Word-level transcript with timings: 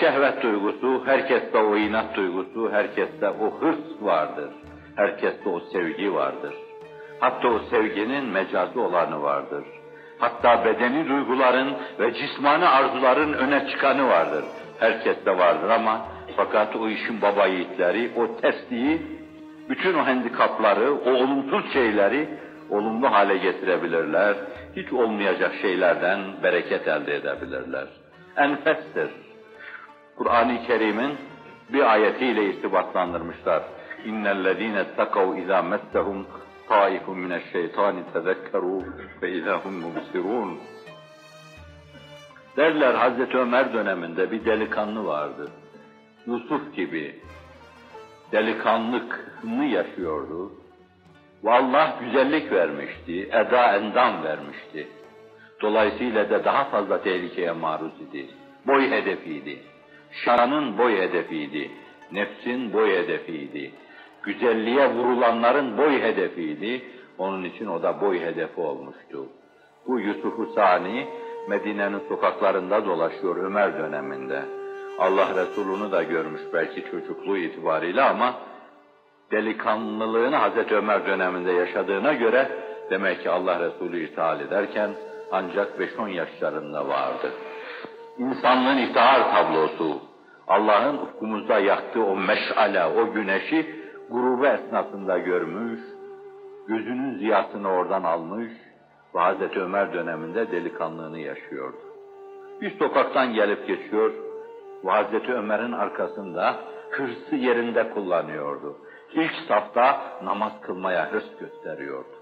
şehvet 0.00 0.42
duygusu, 0.42 1.02
herkeste 1.06 1.58
o 1.58 1.76
inat 1.76 2.16
duygusu, 2.16 2.72
herkeste 2.72 3.30
o 3.30 3.60
hırs 3.60 4.02
vardır. 4.02 4.50
Herkeste 4.96 5.48
o 5.48 5.60
sevgi 5.60 6.14
vardır. 6.14 6.54
Hatta 7.20 7.48
o 7.48 7.58
sevginin 7.58 8.24
mecazi 8.24 8.78
olanı 8.78 9.22
vardır. 9.22 9.64
Hatta 10.18 10.64
bedeni 10.64 11.08
duyguların 11.08 11.74
ve 12.00 12.14
cismani 12.14 12.66
arzuların 12.66 13.32
öne 13.32 13.68
çıkanı 13.70 14.08
vardır. 14.08 14.44
Herkeste 14.78 15.38
vardır 15.38 15.70
ama 15.70 16.00
fakat 16.36 16.76
o 16.76 16.88
işin 16.88 17.22
baba 17.22 17.46
yiğitleri, 17.46 18.10
o 18.16 18.40
tersliği, 18.40 19.02
bütün 19.68 19.94
o 19.94 20.06
handikapları, 20.06 20.94
o 20.94 21.10
olumsuz 21.10 21.72
şeyleri 21.72 22.28
olumlu 22.70 23.12
hale 23.12 23.36
getirebilirler. 23.36 24.34
Hiç 24.76 24.92
olmayacak 24.92 25.52
şeylerden 25.62 26.20
bereket 26.42 26.88
elde 26.88 27.14
edebilirler. 27.16 27.86
Enfestir. 28.36 29.23
Kur'an-ı 30.16 30.66
Kerim'in 30.66 31.16
bir 31.72 31.92
ayetiyle 31.92 32.50
istibatlandırmışlar. 32.50 33.62
İnnellezîne 34.04 34.84
takav 34.96 35.36
izâ 35.36 35.62
messehum 35.62 36.26
taifun 36.68 37.18
mineşşeytâni 37.18 38.00
tezekkerû 38.14 38.84
ve 39.22 39.32
izâhum 39.32 39.74
mubsirûn. 39.74 40.58
Derler 42.56 42.94
Hazreti 42.94 43.38
Ömer 43.38 43.72
döneminde 43.72 44.30
bir 44.30 44.44
delikanlı 44.44 45.06
vardı. 45.06 45.50
Yusuf 46.26 46.74
gibi 46.74 47.20
delikanlıkını 48.32 49.64
yaşıyordu. 49.64 50.52
Ve 51.44 51.52
Allah 51.52 51.96
güzellik 52.00 52.52
vermişti, 52.52 53.22
eda 53.22 53.76
endam 53.76 54.24
vermişti. 54.24 54.88
Dolayısıyla 55.62 56.30
da 56.30 56.44
daha 56.44 56.64
fazla 56.64 57.02
tehlikeye 57.02 57.52
maruz 57.52 58.00
idi. 58.00 58.26
Boy 58.66 58.90
hedefiydi. 58.90 59.62
Şanın 60.14 60.78
boy 60.78 60.96
hedefiydi. 60.96 61.70
Nefsin 62.12 62.72
boy 62.72 62.90
hedefiydi. 62.90 63.72
Güzelliğe 64.22 64.94
vurulanların 64.94 65.78
boy 65.78 66.02
hedefiydi. 66.02 66.82
Onun 67.18 67.44
için 67.44 67.66
o 67.66 67.82
da 67.82 68.00
boy 68.00 68.20
hedefi 68.20 68.60
olmuştu. 68.60 69.26
Bu 69.86 70.00
Yusuf-u 70.00 70.46
Sani 70.54 71.08
Medine'nin 71.48 72.00
sokaklarında 72.08 72.84
dolaşıyor 72.84 73.36
Ömer 73.36 73.78
döneminde. 73.78 74.42
Allah 74.98 75.28
Resulü'nü 75.36 75.92
da 75.92 76.02
görmüş 76.02 76.40
belki 76.52 76.84
çocukluğu 76.90 77.36
itibariyle 77.36 78.02
ama 78.02 78.34
delikanlılığını 79.30 80.36
Hazreti 80.36 80.74
Ömer 80.74 81.06
döneminde 81.06 81.52
yaşadığına 81.52 82.12
göre 82.12 82.48
demek 82.90 83.22
ki 83.22 83.30
Allah 83.30 83.60
Resulü 83.60 84.04
ithal 84.04 84.40
ederken 84.40 84.90
ancak 85.32 85.80
5-10 85.80 86.10
yaşlarında 86.10 86.88
vardı. 86.88 87.32
İnsanlığın 88.18 88.78
iftihar 88.78 89.30
tablosu, 89.30 90.00
Allah'ın 90.48 90.98
ufkumuzda 90.98 91.58
yaktığı 91.58 92.04
o 92.04 92.16
meşale, 92.16 92.84
o 92.84 93.12
güneşi 93.12 93.84
grubu 94.10 94.46
esnasında 94.46 95.18
görmüş, 95.18 95.80
gözünün 96.68 97.18
ziyasını 97.18 97.70
oradan 97.70 98.02
almış 98.02 98.52
ve 99.14 99.18
Hazreti 99.20 99.60
Ömer 99.60 99.92
döneminde 99.92 100.50
delikanlığını 100.50 101.18
yaşıyordu. 101.18 101.76
Bir 102.60 102.78
sokaktan 102.78 103.34
gelip 103.34 103.66
geçiyor 103.66 104.12
ve 104.84 104.90
Hazreti 104.90 105.32
Ömer'in 105.32 105.72
arkasında 105.72 106.56
hırsı 106.90 107.36
yerinde 107.36 107.90
kullanıyordu. 107.90 108.76
İlk 109.12 109.34
safta 109.48 110.00
namaz 110.24 110.52
kılmaya 110.62 111.12
hırs 111.12 111.38
gösteriyordu. 111.40 112.14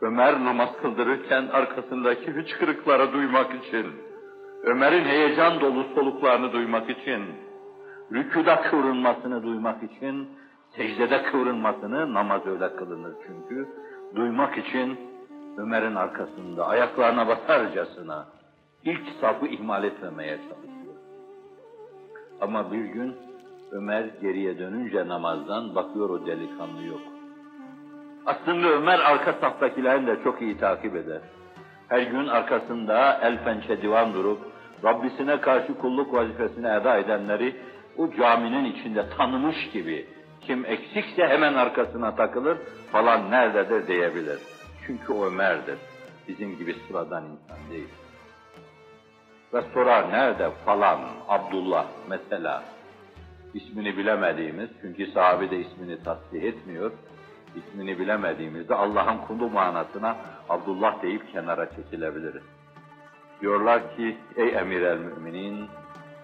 Ömer 0.00 0.44
namaz 0.44 0.68
kıldırırken 0.82 1.46
arkasındaki 1.52 2.30
hıçkırıkları 2.30 3.12
duymak 3.12 3.64
için, 3.64 3.86
Ömer'in 4.66 5.04
heyecan 5.04 5.60
dolu 5.60 5.84
soluklarını 5.94 6.52
duymak 6.52 6.90
için, 6.90 7.22
rükuda 8.12 8.62
kıvrılmasını 8.62 9.42
duymak 9.42 9.82
için, 9.82 10.28
secdede 10.76 11.22
kıvrılmasını, 11.22 12.14
namaz 12.14 12.46
öyle 12.46 12.76
kılınır 12.76 13.14
çünkü, 13.26 13.68
duymak 14.16 14.58
için 14.58 14.98
Ömer'in 15.56 15.94
arkasında 15.94 16.66
ayaklarına 16.66 17.28
basarcasına 17.28 18.26
ilk 18.84 19.02
safı 19.20 19.46
ihmal 19.46 19.84
etmemeye 19.84 20.36
çalışıyor. 20.36 20.94
Ama 22.40 22.72
bir 22.72 22.84
gün 22.84 23.16
Ömer 23.72 24.04
geriye 24.22 24.58
dönünce 24.58 25.08
namazdan 25.08 25.74
bakıyor 25.74 26.10
o 26.10 26.26
delikanlı 26.26 26.86
yok. 26.86 27.00
Aslında 28.26 28.68
Ömer 28.68 28.98
arka 28.98 29.32
saftakilerini 29.32 30.06
de 30.06 30.22
çok 30.24 30.42
iyi 30.42 30.58
takip 30.58 30.96
eder. 30.96 31.20
Her 31.88 32.02
gün 32.02 32.26
arkasında 32.26 33.18
el 33.22 33.44
pençe 33.44 33.82
divan 33.82 34.14
durup 34.14 34.55
Rabbisine 34.84 35.40
karşı 35.40 35.78
kulluk 35.78 36.14
vazifesini 36.14 36.66
eda 36.66 36.96
edenleri 36.96 37.56
o 37.98 38.12
caminin 38.12 38.64
içinde 38.64 39.08
tanımış 39.08 39.70
gibi 39.72 40.06
kim 40.40 40.64
eksikse 40.64 41.28
hemen 41.28 41.54
arkasına 41.54 42.14
takılır 42.14 42.58
falan 42.92 43.30
nerededir 43.30 43.86
diyebilir. 43.86 44.38
Çünkü 44.86 45.12
o 45.12 45.26
Ömer'dir. 45.26 45.78
Bizim 46.28 46.58
gibi 46.58 46.74
sıradan 46.88 47.24
insan 47.24 47.70
değil. 47.70 47.88
Ve 49.54 49.62
sorar 49.74 50.12
nerede 50.12 50.50
falan 50.64 51.00
Abdullah 51.28 51.86
mesela 52.08 52.62
ismini 53.54 53.96
bilemediğimiz 53.96 54.70
çünkü 54.80 55.06
sahabe 55.06 55.50
de 55.50 55.58
ismini 55.58 56.02
tasdih 56.02 56.42
etmiyor. 56.42 56.92
ismini 57.56 57.98
bilemediğimizde 57.98 58.74
Allah'ın 58.74 59.18
kulu 59.18 59.50
manasına 59.50 60.16
Abdullah 60.48 61.02
deyip 61.02 61.32
kenara 61.32 61.70
çekilebiliriz. 61.70 62.42
Diyorlar 63.40 63.96
ki 63.96 64.16
ey 64.36 64.48
emir 64.48 64.82
el 64.82 64.98
müminin 64.98 65.66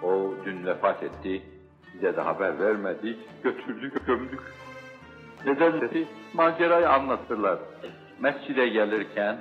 o 0.02 0.34
dün 0.44 0.66
vefat 0.66 1.02
etti 1.02 1.42
bize 1.94 2.16
de 2.16 2.20
haber 2.20 2.60
vermedik 2.60 3.18
götürdük 3.42 4.06
gömdük. 4.06 4.40
Neden 5.46 5.80
dedi? 5.80 6.08
Macerayı 6.34 6.90
anlatırlar. 6.90 7.58
Mescide 8.20 8.68
gelirken 8.68 9.36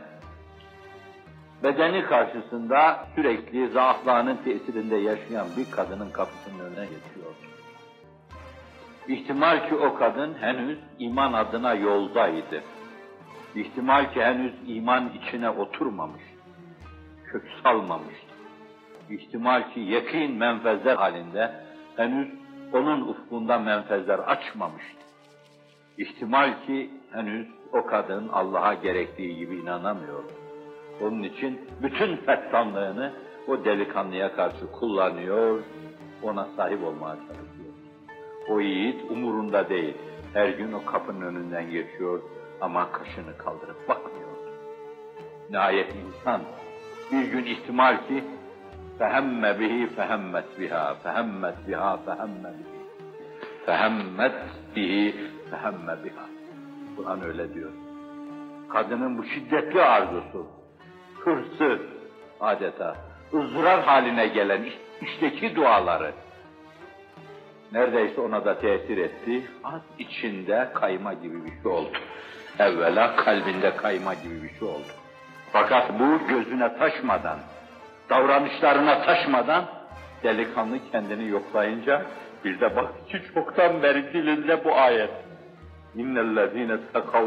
bedeni 1.64 2.04
karşısında 2.04 3.08
sürekli 3.16 3.68
zaaflarının 3.68 4.38
tesirinde 4.44 4.96
yaşayan 4.96 5.48
bir 5.58 5.72
kadının 5.72 6.10
kapısının 6.10 6.60
önüne 6.60 6.86
geçiyor. 6.86 7.32
İhtimal 9.08 9.70
ki 9.70 9.76
o 9.76 9.96
kadın 9.96 10.34
henüz 10.34 10.80
iman 11.00 11.34
adına 11.34 11.74
yoldaydı. 11.74 12.62
İhtimal 13.56 14.14
ki 14.14 14.24
henüz 14.24 14.54
iman 14.68 15.10
içine 15.10 15.50
oturmamış, 15.50 16.22
kök 17.32 17.44
salmamıştı. 17.64 18.32
İhtimal 19.10 19.74
ki 19.74 19.80
yakin 19.80 20.32
menfezler 20.32 20.96
halinde 20.96 21.52
henüz 21.96 22.28
onun 22.74 23.02
ufkunda 23.02 23.60
menfezler 23.60 24.20
açmamıştı. 24.20 25.02
İhtimal 25.98 26.54
ki 26.66 26.90
henüz 27.12 27.48
o 27.74 27.86
kadın 27.86 28.30
Allah'a 28.30 28.74
gerektiği 28.74 29.36
gibi 29.36 29.56
inanamıyor. 29.56 30.24
Onun 31.02 31.24
için 31.24 31.62
bütün 31.82 32.16
fettanlığını 32.16 33.14
o 33.48 33.66
delikanlıya 33.66 34.36
karşı 34.36 34.72
kullanıyor, 34.72 35.64
ona 36.24 36.48
sahip 36.58 36.84
olmaya 36.84 37.16
çalışıyor. 37.16 37.74
O 38.50 38.60
yiğit 38.60 39.12
umurunda 39.12 39.70
değil. 39.70 39.98
Her 40.34 40.50
gün 40.50 40.72
o 40.72 40.86
kapının 40.86 41.22
önünden 41.22 41.72
geçiyor 41.72 42.22
ama 42.62 42.92
kaşını 42.92 43.38
kaldırıp 43.38 43.90
bakmıyor. 43.90 44.32
Nihayet 45.50 45.96
insan 45.96 46.42
bir 47.12 47.24
gün 47.32 47.46
ihtimal 47.46 47.98
ki 48.08 48.24
fehemme 48.98 49.60
bihi 49.60 49.88
fehemmet 49.88 50.60
biha, 50.60 50.96
fehemmet 50.96 51.68
biha, 51.68 51.98
fehemme 51.98 52.50
bihi. 52.50 52.82
Fehemmet 53.66 54.36
bihi, 54.76 55.16
fehemme 55.52 56.04
biha. 56.04 56.26
Kur'an 56.96 57.24
öyle 57.24 57.54
diyor. 57.54 57.72
Kadının 58.70 59.18
bu 59.18 59.24
şiddetli 59.24 59.82
arzusu, 59.82 60.48
hırsı 61.20 61.82
adeta, 62.40 62.96
ızdırar 63.34 63.84
haline 63.84 64.28
gelen 64.28 64.66
içteki 65.02 65.56
duaları, 65.56 66.12
neredeyse 67.72 68.22
ona 68.22 68.46
da 68.46 68.60
tesir 68.60 68.98
etti. 68.98 69.44
Az 69.64 69.82
içinde 70.00 70.70
kayma 70.74 71.14
gibi 71.14 71.46
bir 71.46 71.62
şey 71.64 71.72
oldu. 71.72 71.92
Evvela 72.60 73.16
kalbinde 73.16 73.76
kayma 73.76 74.14
gibi 74.14 74.44
bir 74.44 74.60
şey 74.60 74.68
oldu. 74.68 75.01
Fakat 75.54 76.00
bu 76.00 76.28
gözüne 76.28 76.78
taşmadan, 76.78 77.40
davranışlarına 78.10 79.02
taşmadan 79.02 79.66
delikanlı 80.24 80.78
kendini 80.92 81.28
yoklayınca 81.28 82.02
bir 82.46 82.60
de 82.60 82.76
bak 82.76 83.08
ki 83.10 83.22
çoktan 83.34 83.84
beri 83.84 84.14
dilinde 84.14 84.66
bu 84.66 84.76
ayet. 84.76 85.12
İnnellezîne 85.96 86.78
tekav 86.94 87.26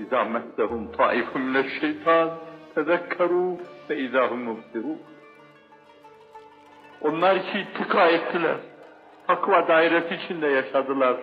izâ 0.00 0.24
messehum 0.24 0.92
taifun 0.92 1.42
mineşşeytan 1.42 2.30
tezekkerû 2.76 3.58
ve 3.90 3.96
izâhum 3.96 4.42
mubsirûn. 4.42 4.98
Onlar 7.00 7.42
ki 7.42 7.58
ittika 7.58 8.06
ettiler 8.06 8.56
takva 9.26 9.68
dairesi 9.68 10.14
içinde 10.14 10.46
yaşadılar. 10.46 11.16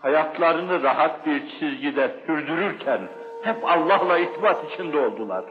Hayatlarını 0.00 0.82
rahat 0.82 1.26
bir 1.26 1.48
çizgide 1.48 2.10
sürdürürken 2.26 3.00
hep 3.42 3.64
Allah'la 3.64 4.18
itibat 4.18 4.72
içinde 4.72 4.98
oldular. 4.98 5.44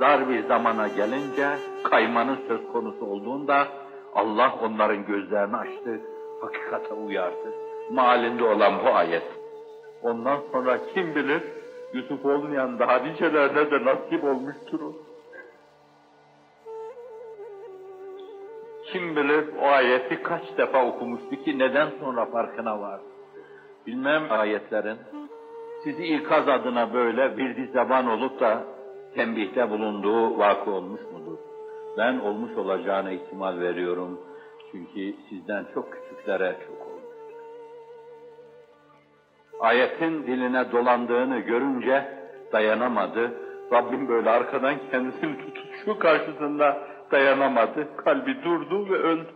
Dar 0.00 0.28
bir 0.28 0.44
zamana 0.44 0.88
gelince 0.88 1.48
kaymanın 1.84 2.38
söz 2.48 2.60
konusu 2.72 3.06
olduğunda 3.06 3.68
Allah 4.14 4.54
onların 4.62 5.06
gözlerini 5.06 5.56
açtı, 5.56 6.00
hakikate 6.40 6.94
uyardı. 6.94 7.54
Malinde 7.90 8.44
olan 8.44 8.84
bu 8.84 8.88
ayet. 8.88 9.22
Ondan 10.02 10.38
sonra 10.52 10.78
kim 10.94 11.14
bilir 11.14 11.42
Yusuf 11.94 12.26
olmayan 12.26 12.78
daha 12.78 12.98
nicelerine 12.98 13.70
de 13.70 13.84
nasip 13.84 14.24
olmuştur 14.24 14.80
o. 14.80 14.92
Kim 18.92 19.16
bilir 19.16 19.44
o 19.62 19.66
ayeti 19.66 20.22
kaç 20.22 20.42
defa 20.58 20.86
okumuştu 20.86 21.44
ki 21.44 21.58
neden 21.58 21.88
sonra 22.00 22.26
farkına 22.26 22.80
var. 22.80 23.00
Bilmem 23.86 24.22
ayetlerin 24.30 24.98
sizi 25.84 26.04
ikaz 26.04 26.48
adına 26.48 26.94
böyle 26.94 27.36
bir 27.36 27.68
zaman 27.68 28.06
olup 28.06 28.40
da 28.40 28.64
tembihte 29.14 29.70
bulunduğu 29.70 30.38
vakı 30.38 30.70
olmuş 30.70 31.00
mudur? 31.12 31.38
Ben 31.98 32.18
olmuş 32.18 32.56
olacağına 32.56 33.10
ihtimal 33.10 33.60
veriyorum. 33.60 34.20
Çünkü 34.72 35.14
sizden 35.28 35.66
çok 35.74 35.92
küçüklere 35.92 36.56
çok 36.66 36.86
olmuş. 36.86 37.04
Ayetin 39.60 40.26
diline 40.26 40.72
dolandığını 40.72 41.38
görünce 41.38 42.18
dayanamadı. 42.52 43.34
Rabbim 43.72 44.08
böyle 44.08 44.30
arkadan 44.30 44.74
kendisini 44.90 45.38
tutuşu 45.38 45.98
karşısında 45.98 46.78
dayanamadı. 47.10 47.96
Kalbi 47.96 48.42
durdu 48.44 48.90
ve 48.90 48.96
öldü. 48.96 49.30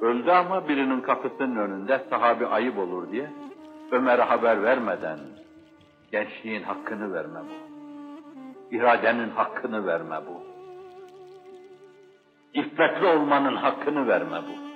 Öldü 0.00 0.30
ama 0.30 0.68
birinin 0.68 1.00
kapısının 1.00 1.56
önünde 1.56 2.00
sahabi 2.10 2.46
ayıp 2.46 2.78
olur 2.78 3.12
diye 3.12 3.30
Ömer'e 3.92 4.22
haber 4.22 4.62
vermeden 4.62 5.18
gençliğin 6.12 6.62
hakkını 6.62 7.14
verme 7.14 7.40
bu. 7.40 7.77
İradenin 8.70 9.30
hakkını 9.30 9.86
verme 9.86 10.16
bu. 10.26 10.42
İffetli 12.54 13.06
olmanın 13.06 13.56
hakkını 13.56 14.08
verme 14.08 14.36
bu. 14.36 14.68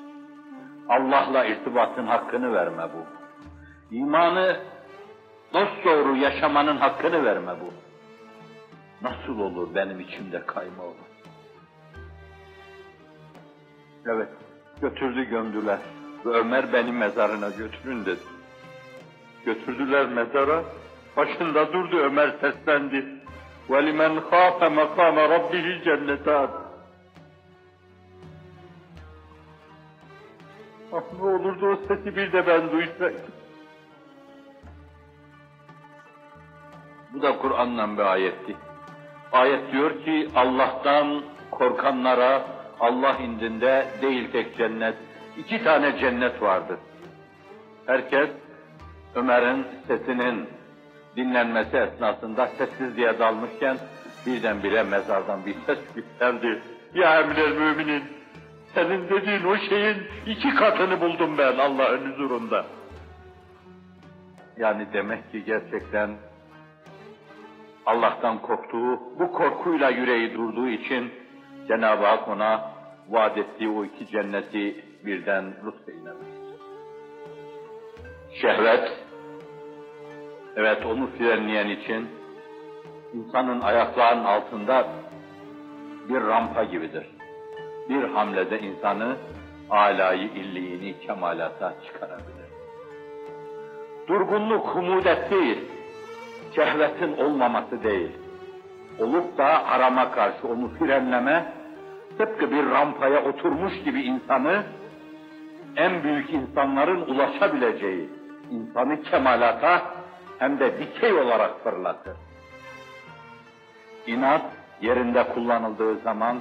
Allah'la 0.92 1.44
irtibatın 1.44 2.06
hakkını 2.06 2.52
verme 2.52 2.82
bu. 2.82 3.06
İmanı 3.94 4.56
dosdoğru 5.52 6.16
yaşamanın 6.16 6.76
hakkını 6.76 7.24
verme 7.24 7.52
bu. 7.60 7.72
Nasıl 9.02 9.38
olur 9.38 9.74
benim 9.74 10.00
içimde 10.00 10.46
kayma 10.46 10.82
olur? 10.82 11.12
Evet, 14.06 14.28
götürdü 14.80 15.24
gömdüler. 15.24 15.78
Ve 16.26 16.30
Ömer 16.30 16.72
beni 16.72 16.92
mezarına 16.92 17.48
götürün 17.48 18.06
dedi. 18.06 18.20
Götürdüler 19.44 20.08
mezara, 20.08 20.62
başında 21.16 21.72
durdu 21.72 21.98
Ömer 21.98 22.30
seslendi. 22.40 23.21
وَلِمَنْ 23.69 24.13
خَافَ 24.29 24.59
مَقَامَ 24.79 25.17
رَبِّهِ 25.35 25.83
cennetat. 25.83 26.49
Ah 30.93 31.03
ne 31.19 31.25
olurdu 31.25 31.67
o 31.67 31.75
sesi 31.75 32.15
bir 32.15 32.33
de 32.33 32.47
ben 32.47 32.71
duysaydım. 32.71 33.31
Bu 37.13 37.21
da 37.21 37.37
Kur'an'dan 37.37 37.97
bir 37.97 38.03
ayetti. 38.03 38.55
Ayet 39.31 39.71
diyor 39.71 40.03
ki 40.03 40.29
Allah'tan 40.35 41.21
korkanlara 41.51 42.43
Allah 42.79 43.17
indinde 43.17 43.87
değil 44.01 44.31
tek 44.31 44.57
cennet, 44.57 44.95
iki 45.37 45.63
tane 45.63 45.99
cennet 45.99 46.41
vardır. 46.41 46.77
Herkes 47.85 48.29
Ömer'in 49.15 49.67
sesinin 49.87 50.49
dinlenmesi 51.16 51.76
esnasında 51.76 52.46
sessizliğe 52.46 53.18
dalmışken 53.18 53.76
birdenbire 54.26 54.82
mezardan 54.82 55.46
bir 55.46 55.54
ses 55.66 55.78
yükseldi. 55.96 56.62
Ya 56.94 57.20
emrel 57.20 57.52
müminin, 57.52 58.02
senin 58.74 59.10
dediğin 59.10 59.44
o 59.44 59.56
şeyin 59.56 59.96
iki 60.26 60.54
katını 60.54 61.00
buldum 61.00 61.38
ben 61.38 61.58
Allah'ın 61.58 62.12
huzurunda. 62.12 62.66
Yani 64.56 64.86
demek 64.92 65.32
ki 65.32 65.44
gerçekten 65.44 66.10
Allah'tan 67.86 68.42
korktuğu, 68.42 69.00
bu 69.18 69.32
korkuyla 69.32 69.90
yüreği 69.90 70.34
durduğu 70.34 70.68
için 70.68 71.12
Cenab-ı 71.68 72.06
Hak 72.06 72.28
ona 72.28 72.72
vaat 73.08 73.38
ettiği 73.38 73.68
o 73.68 73.84
iki 73.84 74.06
cenneti 74.06 74.84
birden 75.04 75.54
lütfeylemiş. 75.66 76.28
Şehvet, 78.40 78.92
evet 80.56 80.86
onu 80.86 81.06
frenleyen 81.18 81.68
için 81.68 82.08
insanın 83.14 83.60
ayaklarının 83.60 84.24
altında 84.24 84.86
bir 86.08 86.20
rampa 86.20 86.64
gibidir. 86.64 87.06
Bir 87.88 88.04
hamlede 88.04 88.60
insanı 88.60 89.16
alayı 89.70 90.28
illiğini 90.28 90.98
kemalata 90.98 91.74
çıkarabilir. 91.86 92.42
Durgunluk 94.08 94.66
humudet 94.66 95.30
değil, 95.30 95.58
şehvetin 96.54 97.16
olmaması 97.16 97.82
değil. 97.82 98.10
Olup 98.98 99.38
da 99.38 99.66
arama 99.66 100.10
karşı 100.10 100.48
onu 100.48 100.68
frenleme, 100.68 101.52
tıpkı 102.18 102.50
bir 102.50 102.70
rampaya 102.70 103.24
oturmuş 103.24 103.82
gibi 103.84 104.02
insanı 104.02 104.62
en 105.76 106.02
büyük 106.02 106.30
insanların 106.30 107.00
ulaşabileceği 107.00 108.08
insanı 108.50 109.02
kemalata 109.02 109.82
hem 110.42 110.58
de 110.60 110.78
dikey 110.78 111.12
olarak 111.12 111.64
fırlatır. 111.64 112.16
İnat 114.06 114.42
yerinde 114.80 115.28
kullanıldığı 115.34 115.98
zaman 115.98 116.40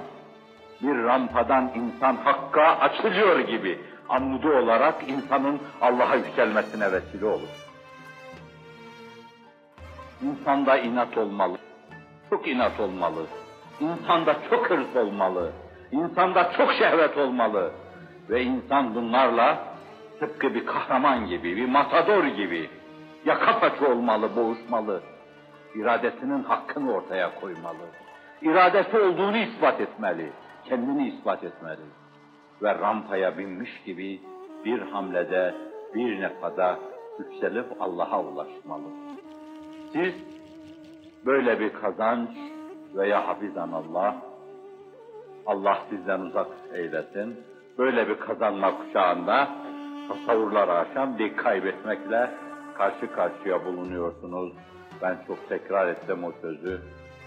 bir 0.81 1.03
rampadan 1.03 1.71
insan 1.75 2.15
hakka 2.15 2.63
açılıyor 2.63 3.39
gibi 3.39 3.79
amudu 4.09 4.57
olarak 4.57 5.09
insanın 5.09 5.59
Allah'a 5.81 6.15
yükselmesine 6.15 6.91
vesile 6.91 7.25
olur. 7.25 7.49
İnsanda 10.21 10.77
inat 10.77 11.17
olmalı. 11.17 11.57
Çok 12.29 12.47
inat 12.47 12.79
olmalı. 12.79 13.25
İnsanda 13.79 14.35
çok 14.49 14.69
hırs 14.69 14.95
olmalı. 14.95 15.51
İnsanda 15.91 16.51
çok 16.57 16.73
şehvet 16.73 17.17
olmalı. 17.17 17.71
Ve 18.29 18.43
insan 18.43 18.95
bunlarla 18.95 19.63
tıpkı 20.19 20.55
bir 20.55 20.65
kahraman 20.65 21.27
gibi, 21.27 21.57
bir 21.57 21.69
matador 21.69 22.23
gibi 22.23 22.69
yaka 23.25 23.59
paça 23.59 23.91
olmalı, 23.91 24.35
boğuşmalı. 24.35 25.01
İradesinin 25.75 26.43
hakkını 26.43 26.93
ortaya 26.93 27.35
koymalı. 27.35 27.85
İradesi 28.41 28.97
olduğunu 28.97 29.37
ispat 29.37 29.81
etmeli. 29.81 30.31
Kendini 30.65 31.07
ispat 31.07 31.43
etmeli. 31.43 31.81
Ve 32.61 32.75
rampaya 32.79 33.37
binmiş 33.37 33.83
gibi 33.85 34.21
bir 34.65 34.81
hamlede, 34.81 35.55
bir 35.95 36.21
nefada 36.21 36.79
yükselip 37.19 37.65
Allah'a 37.79 38.21
ulaşmalı. 38.21 38.87
Siz 39.93 40.13
böyle 41.25 41.59
bir 41.59 41.73
kazanç 41.73 42.29
veya 42.95 43.27
hafizan 43.27 43.71
Allah, 43.71 44.15
Allah 45.45 45.77
sizden 45.89 46.19
uzak 46.19 46.47
eylesin, 46.73 47.39
böyle 47.77 48.07
bir 48.07 48.19
kazanma 48.19 48.77
kuşağında 48.77 49.47
tasavvurlar 50.07 50.67
aşan 50.67 51.19
bir 51.19 51.37
kaybetmekle 51.37 52.31
karşı 52.77 53.11
karşıya 53.11 53.65
bulunuyorsunuz. 53.65 54.53
Ben 55.01 55.17
çok 55.27 55.49
tekrar 55.49 55.87
ettim 55.87 56.23
o 56.23 56.31
sözü. 56.41 56.81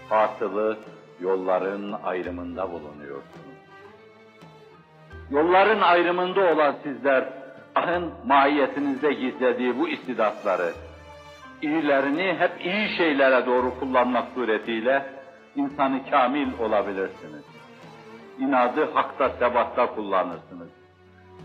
Hasılı 0.09 0.77
yolların 1.19 1.95
ayrımında 2.03 2.71
bulunuyorsunuz. 2.71 3.55
Yolların 5.31 5.81
ayrımında 5.81 6.53
olan 6.53 6.75
sizler, 6.83 7.29
ahın 7.75 8.13
mahiyetinizde 8.25 9.13
gizlediği 9.13 9.79
bu 9.79 9.89
istidatları, 9.89 10.71
iyilerini 11.61 12.35
hep 12.39 12.65
iyi 12.65 12.97
şeylere 12.97 13.45
doğru 13.45 13.79
kullanmak 13.79 14.25
suretiyle 14.35 15.05
insanı 15.55 16.09
kamil 16.11 16.59
olabilirsiniz. 16.59 17.43
İnadı 18.39 18.93
hakta, 18.93 19.29
sebatta 19.29 19.95
kullanırsınız. 19.95 20.69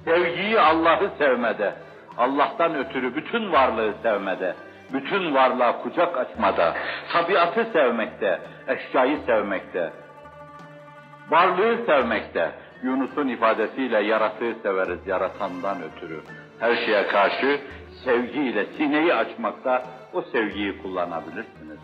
Sevgiyi 0.05 0.61
Allah'ı 0.61 1.11
sevmede, 1.19 1.75
Allah'tan 2.19 2.75
ötürü 2.75 3.17
bütün 3.17 3.53
varlığı 3.53 3.95
sevmede, 4.03 4.55
bütün 4.93 5.35
varlığa 5.35 5.83
kucak 5.83 6.19
açmada, 6.19 6.75
tabiatı 7.13 7.65
sevmekte, 7.73 8.41
eşyayı 8.69 9.19
sevmekte, 9.27 9.93
varlığı 11.31 11.87
sevmekte, 11.87 12.51
Yunus'un 12.83 13.29
ifadesiyle 13.29 14.03
yaratığı 14.03 14.55
severiz 14.63 15.07
yaratandan 15.07 15.77
ötürü. 15.83 16.21
Her 16.61 16.77
şeye 16.77 17.07
karşı 17.07 17.61
sevgiyle 18.05 18.67
sineyi 18.77 19.15
açmakta 19.15 19.83
o 20.13 20.23
sevgiyi 20.23 20.83
kullanabilirsiniz. 20.83 21.79